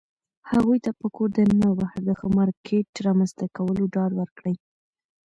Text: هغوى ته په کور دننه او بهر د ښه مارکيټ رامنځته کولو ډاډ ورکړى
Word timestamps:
هغوى 0.51 0.77
ته 0.85 0.91
په 0.99 1.05
کور 1.15 1.29
دننه 1.37 1.65
او 1.69 1.75
بهر 1.81 1.99
د 2.05 2.09
ښه 2.19 2.27
مارکيټ 2.37 2.89
رامنځته 3.07 3.45
کولو 3.57 3.83
ډاډ 3.95 4.11
ورکړى 4.15 4.53